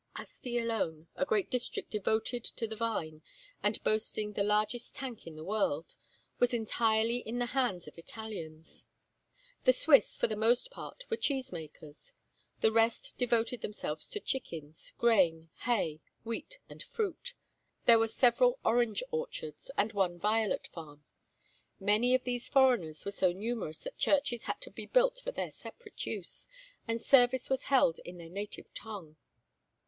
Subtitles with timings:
[0.15, 3.21] Asti alone, a great district devoted to the vine,
[3.61, 5.93] and boasting the largest tank in the world,
[6.39, 8.87] was entirely in the hands of Italians.
[9.65, 12.13] The Swiss, for the most part, were cheese makers.
[12.61, 17.35] The rest devoted themselves to chickens, grain, hay, wheat, and fruit.
[17.85, 21.05] There were several orange orchards and one violet farm.
[21.79, 26.07] Many of these foreigners were so numerous that churches had been built for their separate
[26.07, 26.47] use,
[26.87, 29.17] and service was held in their native tongue.